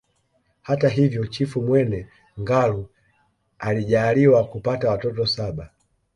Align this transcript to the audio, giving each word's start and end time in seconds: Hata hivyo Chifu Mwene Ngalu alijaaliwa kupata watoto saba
Hata 0.61 0.89
hivyo 0.89 1.25
Chifu 1.27 1.61
Mwene 1.61 2.07
Ngalu 2.41 2.89
alijaaliwa 3.59 4.43
kupata 4.47 4.89
watoto 4.89 5.25
saba 5.25 5.69